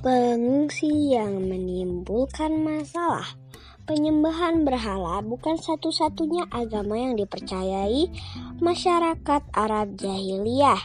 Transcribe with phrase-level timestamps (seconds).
[0.00, 3.36] Pengungsi yang menimbulkan masalah.
[3.84, 8.08] Penyembahan berhala bukan satu-satunya agama yang dipercayai
[8.64, 10.80] masyarakat Arab jahiliyah.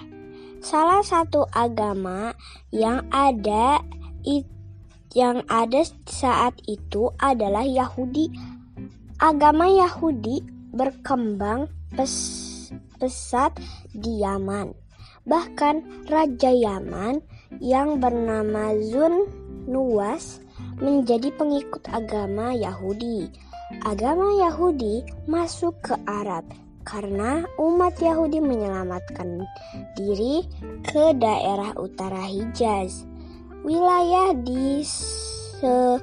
[0.59, 2.36] Salah satu agama
[2.76, 3.79] yang ada
[5.15, 8.36] yang ada saat itu adalah Yahudi.
[9.15, 10.44] Agama Yahudi
[10.76, 12.68] berkembang pes,
[13.00, 13.55] pesat
[13.95, 14.76] di Yaman.
[15.23, 17.23] Bahkan Raja Yaman
[17.59, 19.27] yang bernama Zun
[19.66, 20.40] Nuwas
[20.80, 23.28] menjadi pengikut agama Yahudi.
[23.81, 26.45] Agama Yahudi masuk ke Arab
[26.86, 29.41] karena umat Yahudi menyelamatkan
[29.98, 30.45] diri
[30.86, 33.09] ke daerah utara Hijaz.
[33.66, 35.98] Wilayah di se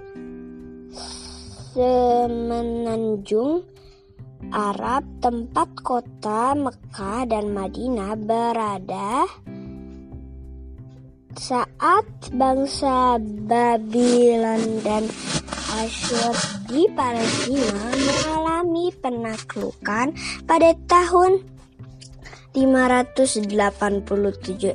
[1.72, 3.62] semenanjung
[4.50, 9.24] Arab tempat kota Mekah dan Madinah berada
[11.36, 13.16] saat bangsa
[13.48, 15.04] Babylon dan
[15.72, 16.36] Asyur
[16.68, 20.12] di Palestina mengalami penaklukan
[20.44, 21.40] pada tahun
[22.52, 23.56] 587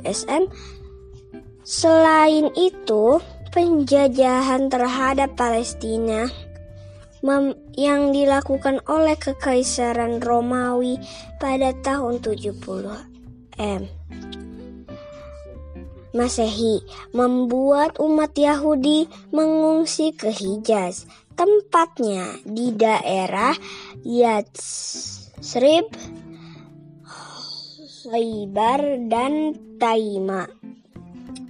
[0.02, 0.42] SM.
[1.62, 3.22] Selain itu,
[3.54, 6.26] penjajahan terhadap Palestina
[7.74, 10.98] yang dilakukan oleh Kekaisaran Romawi
[11.38, 12.58] pada tahun 70
[13.58, 13.82] M.
[16.16, 16.80] Masehi
[17.12, 21.04] membuat umat Yahudi mengungsi ke Hijaz,
[21.36, 23.52] tempatnya di daerah
[24.02, 25.86] Yatsrib,
[28.08, 28.80] Khaybar,
[29.12, 30.48] dan Taima.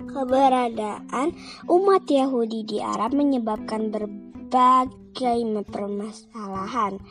[0.08, 1.30] Keberadaan
[1.70, 5.07] umat Yahudi di Arab menyebabkan berbagai
[5.66, 7.02] permasalahan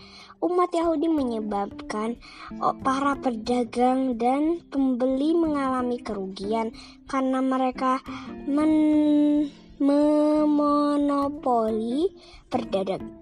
[0.41, 2.15] umat Yahudi menyebabkan
[2.61, 6.71] oh, para pedagang dan pembeli mengalami kerugian
[7.09, 7.99] karena mereka
[8.45, 11.29] men memonopoli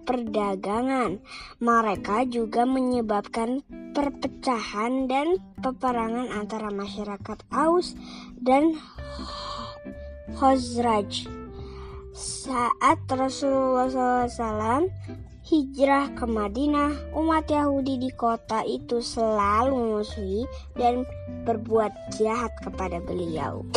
[0.07, 1.19] perdagangan.
[1.59, 3.59] Mereka juga menyebabkan
[3.91, 7.99] perpecahan dan peperangan antara masyarakat Aus
[8.39, 8.79] dan
[10.39, 11.34] Khazraj.
[12.15, 14.87] Saat Rasulullah SAW
[15.43, 20.47] hijrah ke Madinah, umat Yahudi di kota itu selalu memusuhi
[20.79, 21.03] dan
[21.43, 23.67] berbuat jahat kepada beliau.